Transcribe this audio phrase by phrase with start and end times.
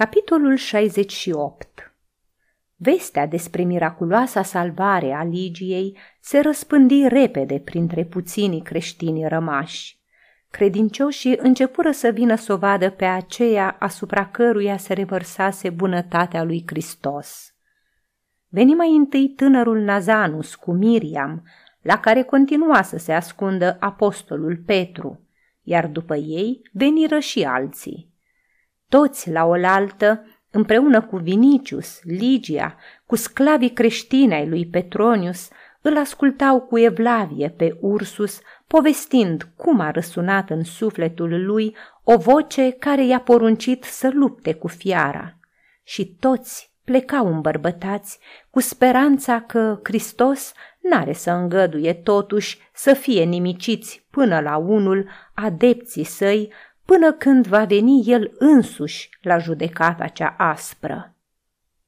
[0.00, 1.94] Capitolul 68
[2.76, 9.98] Vestea despre miraculoasa salvare a Ligiei se răspândi repede printre puținii creștini rămași.
[10.50, 16.62] Credincioșii începură să vină să o vadă pe aceea asupra căruia se revărsase bunătatea lui
[16.66, 17.54] Hristos.
[18.48, 21.42] Veni mai întâi tânărul Nazanus cu Miriam,
[21.82, 25.20] la care continua să se ascundă apostolul Petru,
[25.62, 28.09] iar după ei veniră și alții.
[28.90, 32.76] Toți la oaltă, împreună cu Vinicius, Ligia,
[33.06, 35.48] cu sclavii creștini ai lui Petronius,
[35.80, 42.70] îl ascultau cu evlavie pe Ursus, povestind cum a răsunat în sufletul lui o voce
[42.70, 45.36] care i-a poruncit să lupte cu fiara.
[45.82, 48.18] Și toți plecau îmbărbătați
[48.50, 56.04] cu speranța că Hristos n-are să îngăduie totuși să fie nimiciți până la unul adepții
[56.04, 56.52] săi
[56.90, 61.14] până când va veni el însuși la judecata cea aspră.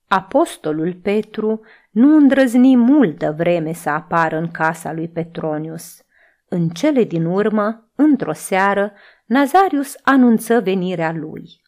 [0.09, 6.02] Apostolul Petru nu îndrăzni multă vreme să apară în casa lui Petronius.
[6.49, 8.93] În cele din urmă, într-o seară,
[9.24, 11.63] Nazarius anunță venirea lui.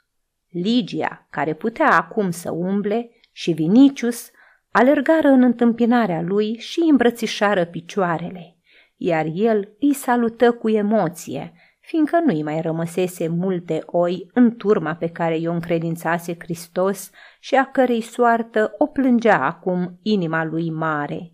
[0.48, 4.30] Ligia, care putea acum să umble, și Vinicius
[4.70, 8.56] alergară în întâmpinarea lui și îmbrățișară picioarele,
[8.96, 11.52] iar el îi salută cu emoție,
[11.86, 17.64] fiindcă nu-i mai rămăsese multe oi în turma pe care i-o încredințase Hristos și a
[17.64, 21.32] cărei soartă o plângea acum inima lui mare.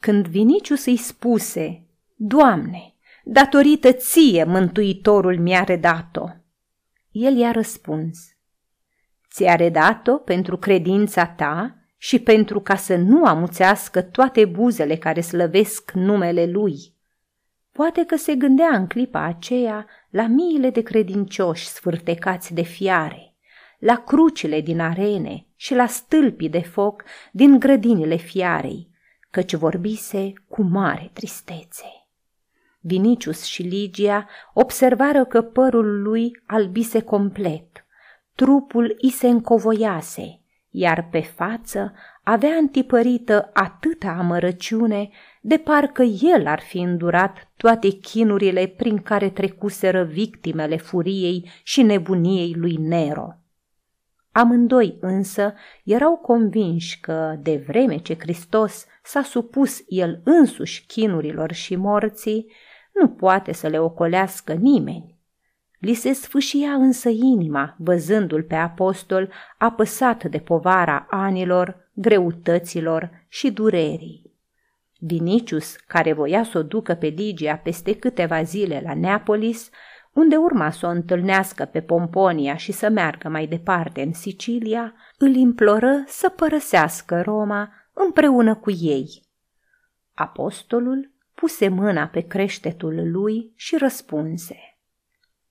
[0.00, 2.94] Când Vinicius îi spuse, Doamne,
[3.24, 6.26] datorită ție mântuitorul mi-a redat-o,
[7.10, 8.18] el i-a răspuns,
[9.30, 15.90] Ți-a redat-o pentru credința ta și pentru ca să nu amuțească toate buzele care slăvesc
[15.92, 16.91] numele lui.
[17.72, 23.34] Poate că se gândea în clipa aceea la miile de credincioși sfârtecați de fiare,
[23.78, 28.90] la crucile din arene și la stâlpii de foc din grădinile fiarei,
[29.30, 31.84] căci vorbise cu mare tristețe.
[32.80, 37.84] Vinicius și Ligia observară că părul lui albise complet,
[38.34, 40.40] trupul i se încovoiase,
[40.70, 45.10] iar pe față avea întipărită atâta amărăciune
[45.44, 52.54] de parcă el ar fi îndurat toate chinurile prin care trecuseră victimele furiei și nebuniei
[52.54, 53.36] lui Nero.
[54.32, 55.54] Amândoi însă
[55.84, 62.52] erau convinși că, de vreme ce Hristos s-a supus el însuși chinurilor și morții,
[62.92, 65.18] nu poate să le ocolească nimeni.
[65.78, 74.31] Li se sfâșia însă inima, văzându-l pe apostol apăsat de povara anilor, greutăților și durerii.
[75.04, 79.70] Vinicius, care voia să o ducă pe Ligia peste câteva zile la Neapolis,
[80.12, 85.34] unde urma să o întâlnească pe Pomponia și să meargă mai departe în Sicilia, îl
[85.34, 89.22] imploră să părăsească Roma împreună cu ei.
[90.14, 94.56] Apostolul puse mâna pe creștetul lui și răspunse.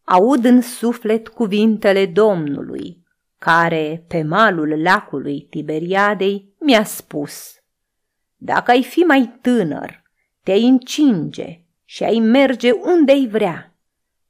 [0.03, 3.03] Aud în suflet cuvintele Domnului,
[3.37, 7.55] care, pe malul lacului Tiberiadei, mi-a spus–
[8.43, 10.03] dacă ai fi mai tânăr,
[10.43, 13.75] te-ai încinge și ai merge unde ai vrea.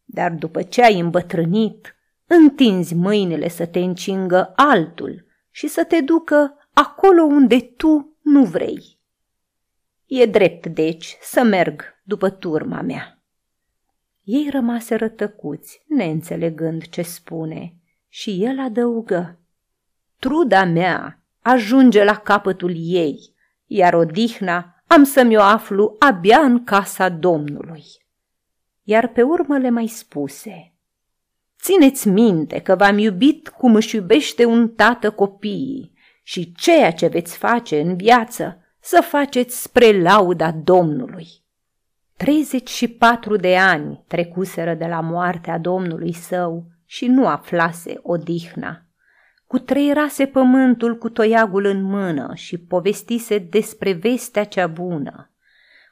[0.05, 1.95] Dar după ce ai îmbătrânit,
[2.27, 8.99] întinzi mâinile să te încingă altul și să te ducă acolo unde tu nu vrei.
[10.05, 13.23] E drept, deci, să merg după turma mea.
[14.23, 17.75] Ei rămase rătăcuți, neînțelegând ce spune,
[18.07, 19.39] și el adăugă.
[20.19, 23.31] Truda mea ajunge la capătul ei
[23.74, 27.84] iar odihna am să-mi o aflu abia în casa Domnului.
[28.84, 30.74] Iar pe urmă le mai spuse,
[31.62, 35.94] Țineți minte că v-am iubit cum își iubește un tată copiii
[36.24, 41.28] și ceea ce veți face în viață să faceți spre lauda Domnului.
[42.18, 48.91] 34 de ani trecuseră de la moartea Domnului său și nu aflase odihna
[49.93, 55.31] rase pământul cu toiagul în mână și povestise despre vestea cea bună.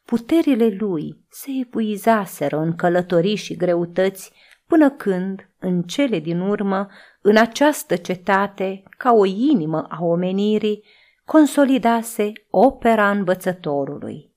[0.05, 4.31] Puterile lui se epuizaseră în călătorii și greutăți
[4.67, 6.87] până când, în cele din urmă,
[7.21, 10.83] în această cetate, ca o inimă a omenirii,
[11.25, 14.33] consolidase opera învățătorului.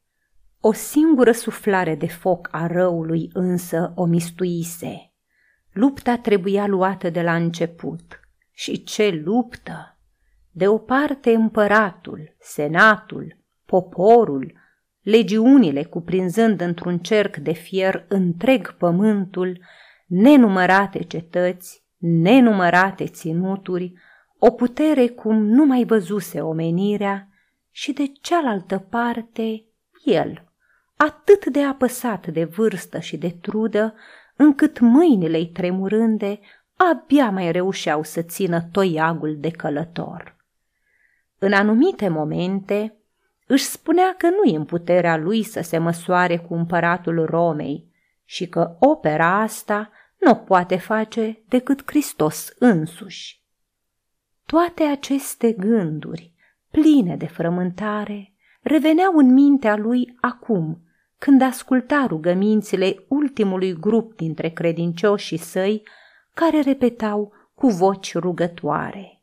[0.61, 5.13] O singură suflare de foc a răului însă o mistuise.
[5.73, 8.17] Lupta trebuia luată de la început–
[8.53, 9.97] și ce luptă!
[10.51, 14.53] De o parte împăratul, senatul, poporul,
[15.03, 19.61] legiunile cuprinzând într-un cerc de fier întreg pământul,
[20.07, 23.93] nenumărate cetăți, nenumărate ținuturi,
[24.39, 27.29] o putere cum nu mai văzuse omenirea
[27.71, 29.65] și de cealaltă parte
[30.05, 30.45] el,
[30.97, 33.95] atât de apăsat de vârstă și de trudă,
[34.37, 36.41] încât mâinile-i tremurânde
[36.91, 40.37] abia mai reușeau să țină toiagul de călător.
[41.39, 42.97] În anumite momente
[43.47, 47.91] își spunea că nu e în puterea lui să se măsoare cu împăratul Romei
[48.25, 53.43] și că opera asta nu o poate face decât Hristos însuși.
[54.47, 56.33] Toate aceste gânduri,
[56.71, 58.33] pline de frământare,
[58.63, 60.83] reveneau în mintea lui acum,
[61.19, 65.83] când asculta rugămințile ultimului grup dintre credincioșii săi,
[66.35, 69.23] care repetau cu voci rugătoare.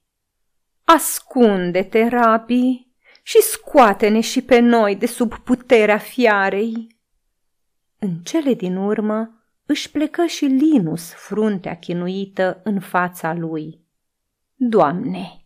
[0.84, 2.90] Ascunde-te, rabii,
[3.24, 6.98] și scoate-ne și pe noi de sub puterea fiarei.
[8.00, 13.82] În cele din urmă își plecă și Linus fruntea chinuită în fața lui.
[14.56, 15.46] Doamne,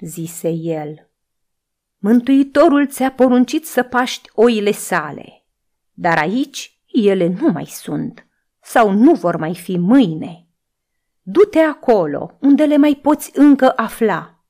[0.00, 1.10] zise el,
[1.98, 5.44] Mântuitorul ți-a poruncit să paști oile sale,
[5.92, 8.26] dar aici ele nu mai sunt
[8.62, 10.47] sau nu vor mai fi mâine.
[11.30, 14.44] Du-te acolo, unde le mai poți încă afla.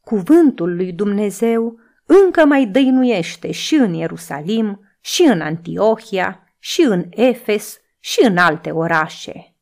[0.00, 7.80] Cuvântul lui Dumnezeu încă mai dăinuiește și în Ierusalim, și în Antiohia, și în Efes,
[7.98, 9.54] și în alte orașe.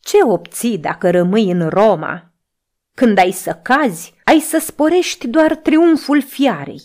[0.00, 2.32] Ce obții dacă rămâi în Roma?
[2.94, 6.82] Când ai să cazi, ai să sporești doar triumful fiarei.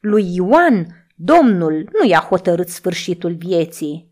[0.00, 4.07] Lui Ioan, Domnul nu i-a hotărât sfârșitul vieții.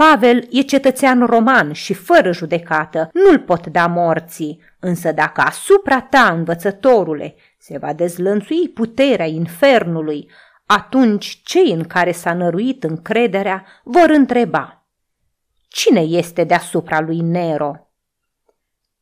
[0.00, 6.32] Pavel e cetățean roman și fără judecată, nu-l pot da morții, însă dacă asupra ta,
[6.32, 10.30] învățătorule, se va dezlănțui puterea infernului,
[10.66, 14.86] atunci cei în care s-a năruit încrederea vor întreba
[15.68, 17.88] Cine este deasupra lui Nero?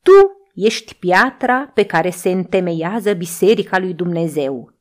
[0.01, 4.73] Tu ești piatra pe care se întemeiază biserica lui Dumnezeu.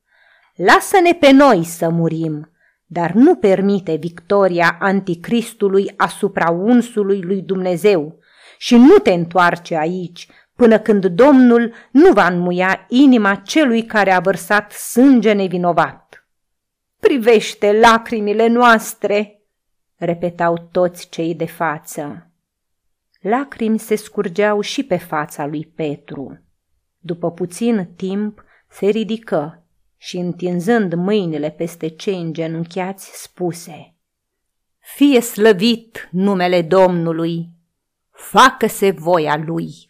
[0.55, 2.53] Lasă-ne pe noi să murim,
[2.91, 8.19] dar nu permite victoria anticristului asupra unsului lui Dumnezeu
[8.59, 14.21] și nu te întoarce aici până când Domnul nu va înmuia inima celui care a
[14.21, 16.27] vărsat sânge nevinovat.
[17.01, 19.43] Privește lacrimile noastre,
[19.97, 22.31] repetau toți cei de față.
[23.21, 26.43] Lacrimi se scurgeau și pe fața lui Petru.
[26.99, 29.67] După puțin timp se ridică
[29.99, 33.95] și, întinzând mâinile peste cei îngenunchiați, spuse
[34.79, 37.49] Fie slăvit numele Domnului,
[38.11, 39.87] facă-se voia lui.